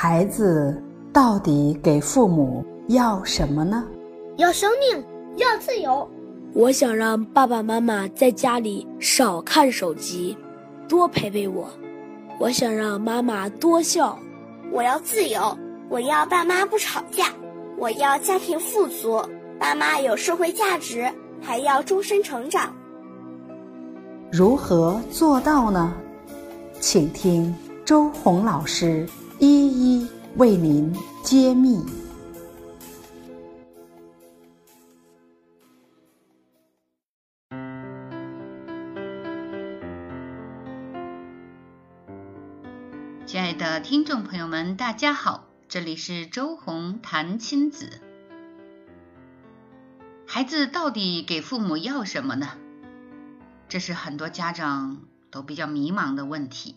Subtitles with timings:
[0.00, 0.80] 孩子
[1.12, 3.84] 到底给父母要什么呢？
[4.36, 5.04] 要生命，
[5.38, 6.08] 要自由。
[6.54, 10.38] 我想让爸爸妈妈在家里少看手机，
[10.88, 11.68] 多陪陪我。
[12.38, 14.16] 我想让妈妈多笑。
[14.70, 17.24] 我要自由，我要爸妈不吵架。
[17.76, 19.20] 我要家庭富足，
[19.58, 22.72] 爸妈有社会价值，还要终身成长。
[24.30, 25.92] 如何做到呢？
[26.78, 27.52] 请听
[27.84, 29.04] 周红老师
[29.40, 30.92] 一一为您
[31.22, 31.80] 揭秘。
[43.24, 48.00] 亲爱的听众朋友们，大家好，这里是周红谈亲子。
[50.26, 52.48] 孩子到底给父母要什么呢？
[53.68, 56.76] 这是很多家长都比较迷茫的问题。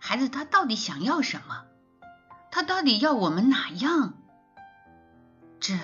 [0.00, 1.66] 孩子他到底想要什么？
[2.58, 4.14] 他到底要我们哪样？
[5.60, 5.74] 这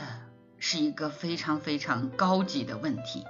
[0.58, 3.24] 是一个非常非常高级的问题。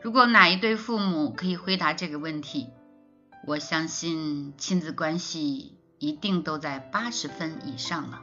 [0.00, 2.70] 如果哪一对父母可以回答这个问题，
[3.46, 8.22] 我相信亲子关系一定都在八十分以上了。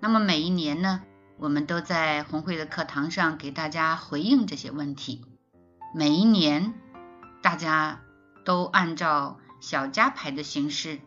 [0.00, 1.02] 那么每一年呢，
[1.36, 5.26] 我们都在红会的课堂上给大家回应这些问题。
[5.94, 6.72] 每一年，
[7.42, 8.00] 大家
[8.46, 11.00] 都按照小家排的形式，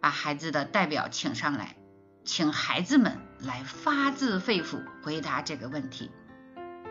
[0.00, 1.76] 把孩子的代表请上来，
[2.24, 6.10] 请孩子们来发自肺腑回答这个问题。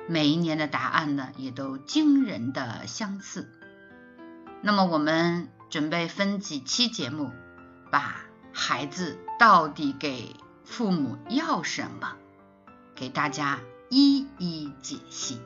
[0.10, 3.52] 每一年的答案呢，也都惊人的相似。
[4.62, 7.32] 那么，我们准备分几期节目，
[7.92, 8.22] 把
[8.54, 12.16] 孩子到底给父母要什么，
[12.96, 15.42] 给大家一一解析。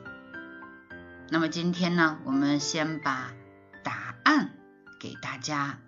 [1.28, 3.32] 那么今天呢，我们先把
[3.82, 4.50] 答案
[5.00, 5.78] 给大家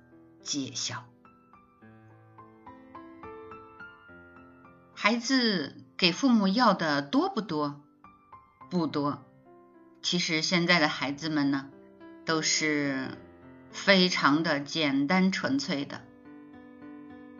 [0.42, 1.04] 揭晓。
[5.06, 7.78] 孩子给父母要的多不多？
[8.70, 9.22] 不多。
[10.00, 11.68] 其实现在的孩子们呢，
[12.24, 13.10] 都是
[13.70, 16.00] 非常的简单纯粹的。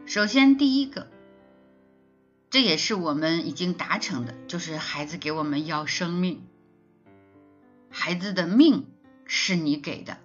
[0.05, 1.09] 首先，第一个，
[2.51, 6.47] 这也是我们已经达成的，就是孩子给我们要生命。
[7.89, 8.91] 孩子的命
[9.25, 10.19] 是你给的，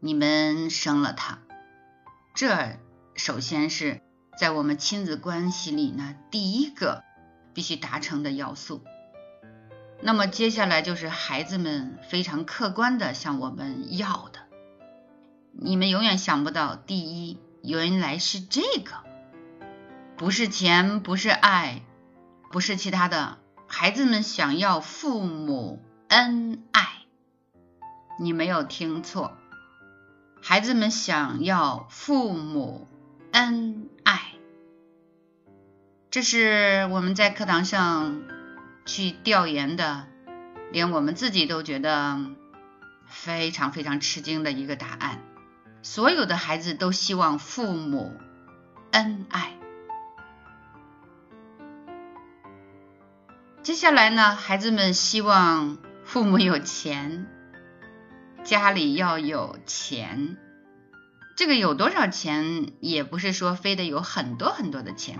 [0.00, 1.38] 你们生了他，
[2.34, 2.80] 这
[3.14, 4.02] 首先是
[4.36, 7.04] 在我们亲子关系里呢第一个
[7.54, 8.82] 必须达成的要素。
[10.00, 14.40] 那么接下来就是孩子们非常客观的向我们要的，
[15.52, 18.92] 你们永远想不到，第一原来是这个，
[20.16, 21.82] 不是钱，不是爱，
[22.50, 25.82] 不是其他的，孩子们想要父母。
[26.08, 27.06] 恩爱，
[28.18, 29.32] 你没有听错，
[30.42, 32.86] 孩子们想要父母
[33.30, 33.88] 恩，
[36.12, 38.20] 这是我们在课堂上
[38.84, 40.06] 去调研的，
[40.70, 42.18] 连我们自己都觉得
[43.06, 45.22] 非常非常吃惊的一个答案。
[45.80, 48.12] 所有的孩子都希望父母
[48.90, 49.54] 恩爱。
[53.62, 55.78] 接下来呢，孩子们希望。
[56.04, 57.26] 父母有钱，
[58.44, 60.36] 家里要有钱。
[61.36, 65.18] 这个有多少钱，也不是说非得有很多很多的钱。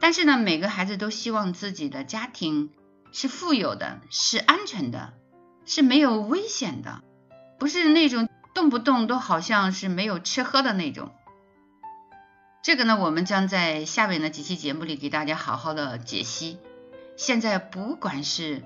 [0.00, 2.70] 但是呢，每个孩子都希望自己的家庭
[3.12, 5.14] 是富有的，是安全的，
[5.64, 7.02] 是没有危险的，
[7.58, 11.10] 不是那种动不动都好像是没有吃喝的那种。
[12.62, 16.58] 这个呢，我们将在下面的几期节目里给大家好好的解析。
[17.16, 18.62] 现在不管是。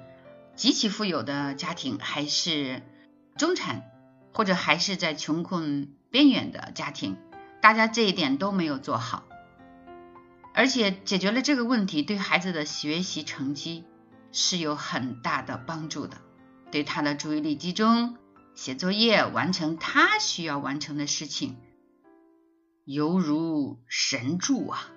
[0.57, 2.83] 极其富有的家庭，还是
[3.37, 3.85] 中产，
[4.35, 7.17] 或者还是在穷困边缘的家庭，
[7.61, 9.23] 大家这一点都没有做好，
[10.59, 13.85] 而且解决了这个问题，对孩子的学习成绩
[14.33, 16.17] 是有很大的帮助的，
[16.73, 18.17] 对他的注意力集中、
[18.57, 21.59] 写作业、完成他需要完成的事情，
[22.85, 24.91] 犹如神助啊！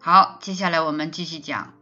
[0.00, 1.74] 好，接下来我们继续讲。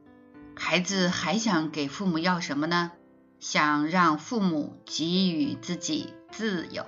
[0.55, 2.93] 孩子还想给父母要什么呢？
[3.41, 6.85] 想让父母给予自己自由。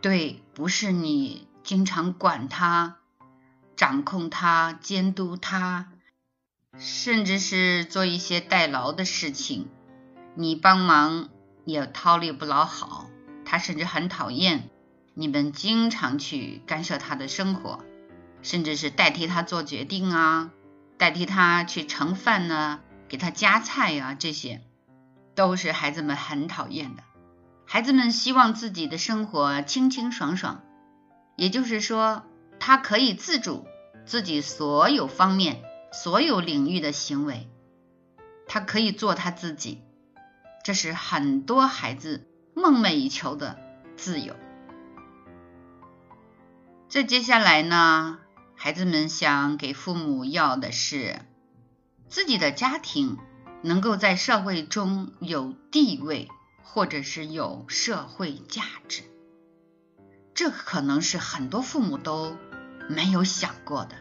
[0.00, 2.98] 对，不是你经常管他、
[3.74, 5.88] 掌控他、监督他，
[6.78, 9.66] 甚至是做一些代劳的事情，
[10.36, 11.28] 你帮忙
[11.64, 13.10] 也掏力不老好。
[13.44, 14.70] 他甚至很讨厌
[15.14, 17.84] 你们经常去干涉他的生活，
[18.42, 20.52] 甚至是代替他做决定啊。
[20.98, 22.78] 代替他去盛饭呢，
[23.08, 24.62] 给他夹菜呀，这些
[25.34, 27.02] 都是孩子们很讨厌的。
[27.66, 30.62] 孩子们希望自己的生活清清爽爽，
[31.36, 32.24] 也就是说，
[32.58, 33.66] 他可以自主
[34.06, 35.62] 自己所有方面、
[35.92, 37.48] 所有领域的行为，
[38.46, 39.82] 他可以做他自己。
[40.64, 43.56] 这是很多孩子梦寐以求的
[43.96, 44.34] 自由。
[46.88, 48.18] 这接下来呢，
[48.54, 51.20] 孩子们想给父母要的是
[52.08, 53.18] 自己的家庭
[53.62, 56.28] 能够在社会中有地位，
[56.62, 59.02] 或者是有社会价值。
[60.36, 62.36] 这可能是很多父母都
[62.90, 63.96] 没有想过的。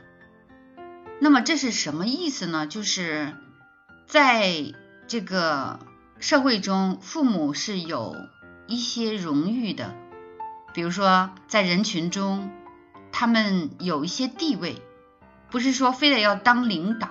[1.22, 2.68] 那么这是什么意思呢？
[2.68, 3.34] 就是
[4.06, 4.74] 在
[5.08, 5.80] 这个
[6.20, 8.18] 社会中，父母是有
[8.68, 9.96] 一些荣誉的，
[10.74, 12.52] 比如说在人群中，
[13.14, 14.82] 他们有一些地位，
[15.50, 17.08] 不是说非得要当领导，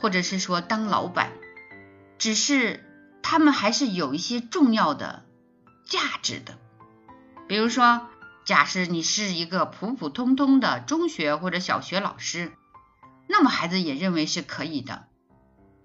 [0.00, 1.32] 或者是说当老板，
[2.16, 2.82] 只是
[3.22, 5.22] 他们还是有一些重要的
[5.84, 6.56] 价值的，
[7.46, 8.08] 比如说。
[8.44, 12.52] 假设你是一个普普通通的中学或者小学老师，
[13.28, 15.04] 那么孩子也认为是可以的，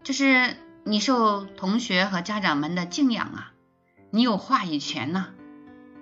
[0.03, 3.53] 就是你受同学和家长们的敬仰啊，
[4.09, 5.27] 你有话语权呐，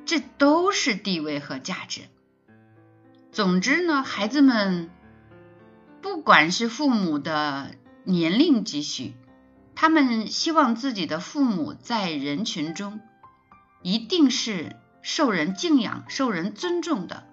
[0.06, 2.04] 这都是地位和价值。
[3.34, 4.90] 总之呢，孩子们
[6.02, 7.76] 不管是父母的
[8.06, 9.14] 年龄几许，
[9.76, 13.02] 他们希望自己的父母在人群中
[13.82, 14.78] 一定是。
[15.06, 17.28] 受人敬仰、受人尊重的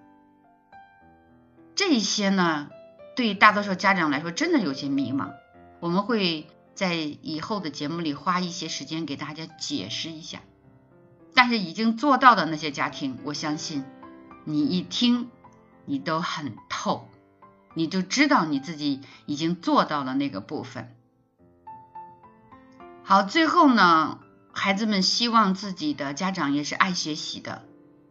[1.73, 2.69] 这些呢，
[3.15, 5.31] 对大多数家长来说，真的有些迷茫。
[5.79, 10.41] 我们会在以后的节目里花一些时间给大家解释一下。
[11.33, 13.83] 但是已经做到的那些家庭，我相信
[14.45, 15.31] 你一听，
[15.85, 17.09] 你都很透，
[17.73, 20.95] 你就知道你自己已经做到了那个部分。
[23.01, 24.19] 好，最后呢。
[24.55, 27.63] 孩子们希望自己的家长也是爱学习的，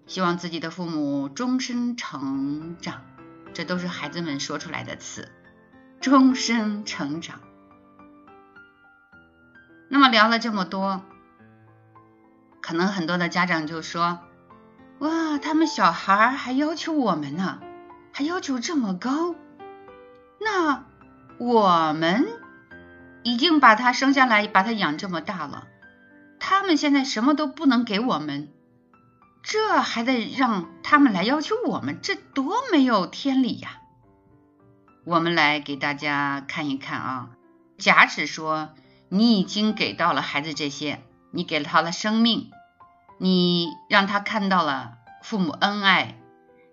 [0.06, 3.02] 希望自己的父母终身成长，
[3.54, 5.30] 这都是孩子们说出来的词。
[6.00, 7.40] 终身成长。
[9.88, 11.02] 那么聊了这么多，
[12.60, 14.18] 可能很多的家长就说
[14.98, 17.60] ：“哇，他们小孩还要求我们呢，
[18.12, 19.36] 还要求这么高，
[20.40, 20.86] 那
[21.38, 22.26] 我们
[23.22, 25.68] 已经把他生下来，把他养这么大了。”
[26.44, 28.50] 他们现在什么都不能给我们，
[29.44, 33.78] 这还得让他们来要求我们，这多没有天理呀！
[35.04, 37.30] 我们来给大家看一看啊。
[37.78, 38.70] 假使说
[39.08, 41.00] 你已经给到了孩子这些，
[41.30, 42.50] 你给了他了生命，
[43.18, 46.18] 你让他看到了父母恩爱，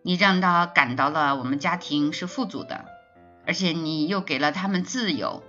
[0.02, 2.86] 你让他感到了我们家庭是富足的，
[3.46, 5.44] 而且你又给了他们自由，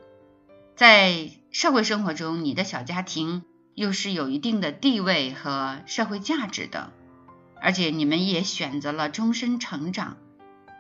[0.77, 3.45] 在社会生活中，你的小家庭。
[3.81, 6.93] 又是有一定的地位和社会价值的，
[7.63, 10.19] 而且你们也选择了终身成长，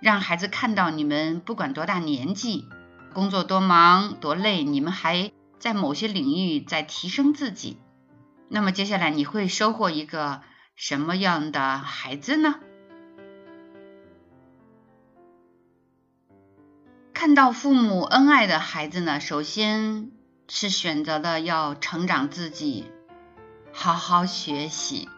[0.02, 2.68] 让孩子看到你们不管多大年纪，
[3.14, 7.78] 工作多忙多累，你们还在某些领域在提升自己。
[8.50, 10.42] 那么接下来你会收获一个
[10.76, 12.56] 什么样的孩子呢？
[17.14, 20.19] 看到父母恩爱的孩子呢，首先。
[20.52, 22.90] 是选择了要成长自己，
[23.72, 25.08] 好好学习，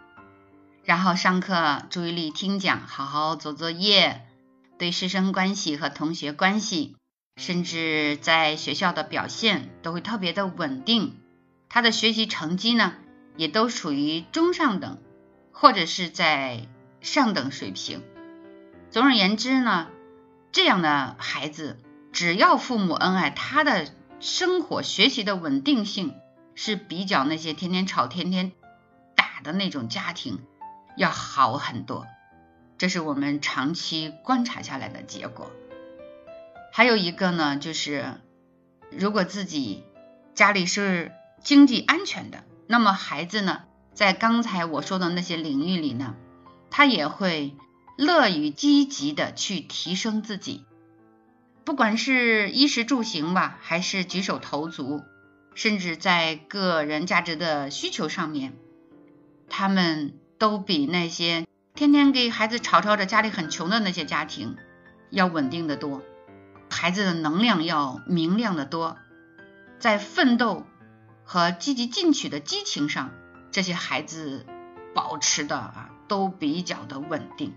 [0.85, 4.27] 然后上课注意力听讲，好好做作业，
[4.79, 6.97] 对师生关系和同学关系，
[7.37, 11.19] 甚至在学校的表现都会特别的稳定。
[11.71, 12.93] 他的学习成绩呢，
[13.39, 14.99] 也都属于中上等，
[15.51, 16.69] 或者是在
[17.01, 18.03] 上等水平。
[18.91, 19.89] 总而言之呢，
[20.53, 21.79] 这样的孩子，
[22.13, 23.87] 只要父母恩爱，他的。
[24.23, 26.15] 生活学习的稳定性
[26.55, 28.53] 是比较那些天天吵、天天
[29.17, 30.39] 打的那种家庭
[30.97, 32.07] 要好很多，
[32.79, 35.51] 这是我们长期观察下来的结果。
[36.73, 38.15] 还有一个呢，就是
[38.93, 39.83] 如果自己
[40.37, 41.11] 家里是
[41.43, 46.15] 经济安全的，那么孩子呢，在刚才我说的那些领域里呢，
[46.71, 47.57] 他也会
[47.99, 50.65] 乐于积极的去提升自己。
[51.65, 55.03] 不管是衣食住行吧，还是举手投足，
[55.55, 58.55] 甚至在个人价值的需求上面，
[59.49, 64.57] 他们都比那些天天给孩子吵吵着家里很穷的那些家庭
[65.11, 66.03] 要稳定的多，
[66.69, 68.97] 孩子的能量要明亮的多，
[69.79, 70.67] 在奋斗
[71.25, 73.11] 和积极进取的激情上，
[73.53, 74.47] 这些孩子
[74.95, 77.55] 保持的啊都比较的稳定。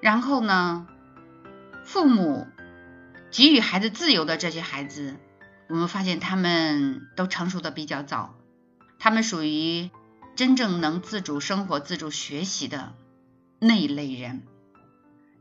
[0.00, 0.86] 然后呢？
[1.88, 2.46] 父母
[3.30, 5.16] 给予孩子自由的这些孩子，
[5.70, 8.34] 我们发现他们都成熟的比较早，
[8.98, 9.88] 他们属于
[10.36, 12.92] 真正能自主生活、自主学习的
[13.58, 14.42] 那一类人。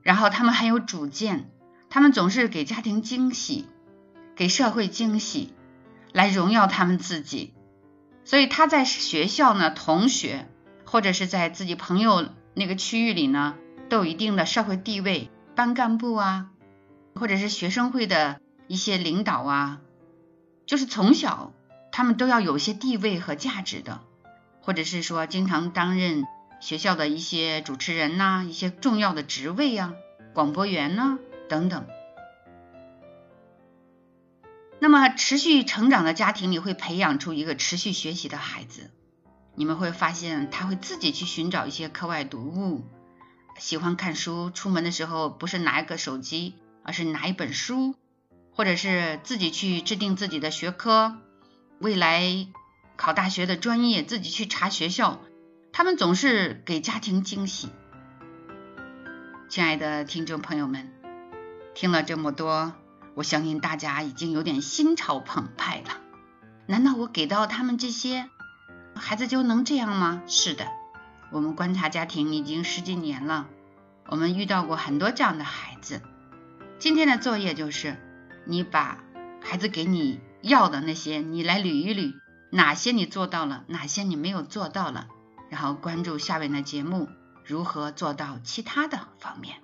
[0.04, 1.52] 然后他们很有主见，
[1.90, 3.66] 他们总是给家庭惊喜，
[4.34, 5.54] 给社会惊喜，
[6.14, 7.54] 来荣耀他们自己。
[8.24, 10.48] 所以他在学校呢，同学
[10.86, 13.56] 或者是在自己朋友那个区域里呢，
[13.90, 16.52] 都有一定的社会地位，班干部啊，
[17.16, 19.82] 或者是学生会的一些领导啊，
[20.68, 21.52] 就是从小
[21.92, 24.02] 他们都要有些地位和价值的，
[24.62, 26.26] 或者是说经常担任。
[26.60, 29.94] 学校的一些主持人呐，一些重要的职位呀，
[30.34, 31.86] 广播员呐等等。
[34.80, 38.90] 那么，持续成长的家庭里会培养出一个持续学习的孩子。
[39.54, 42.84] 你们会发现，他会自己去寻找一些课外读物，
[43.58, 44.50] 喜欢看书。
[44.50, 47.96] 出门的时候不是拿一个手机，而是拿一本书，
[48.52, 51.18] 或者是自己去制定自己的学科，
[51.80, 52.48] 未来
[52.96, 55.22] 考大学的专业自己去查学校。
[55.74, 57.70] 他们总是给家庭惊喜。
[59.50, 60.92] 亲爱的听众朋友们，
[61.76, 62.74] 听了这么多，
[63.16, 66.02] 我相信大家已经有点心潮澎湃了。
[66.66, 68.30] 难道我给到他们这些，
[68.96, 70.24] 孩子就能这样吗？
[70.28, 70.68] 是的，
[71.32, 73.48] 我们观察家庭已经十几年了，
[74.08, 76.02] 我们遇到过很多这样的孩子。
[76.80, 77.98] 今天的作业就是，
[78.46, 79.04] 你把
[79.42, 82.14] 孩子给你要的那些，你来捋一捋，
[82.52, 85.08] 哪些你做到了，哪些你没有做到了。
[85.50, 87.08] 然后关注下面的节目，
[87.46, 89.58] 如何做到其他的方面，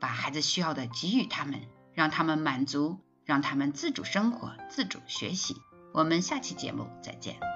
[0.00, 1.60] 把孩子需要的给予他们，
[1.92, 5.56] 让他们满足，让他们自主生活、自主学习。
[5.92, 7.53] 我们下期节目再见。